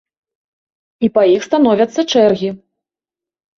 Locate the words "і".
1.07-1.09